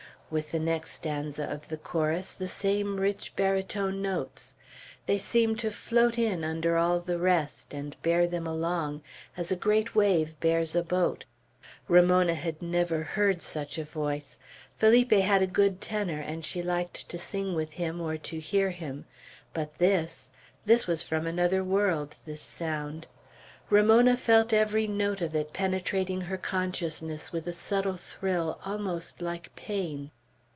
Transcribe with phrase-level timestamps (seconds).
[0.31, 4.55] With the next stanza of the chorus, the same rich barytone notes.
[5.05, 9.01] They seemed to float in under all the rest, and bear them along,
[9.35, 11.25] as a great wave bears a boat.
[11.89, 14.39] Ramona had never heard such a voice.
[14.77, 18.69] Felipe had a good tenor, and she liked to sing with him, or to hear
[18.69, 19.03] him;
[19.53, 20.29] but this
[20.65, 23.05] this was from another world, this sound.
[23.69, 29.53] Ramona felt every note of it penetrating her consciousness with a subtle thrill almost like
[29.57, 30.09] pain.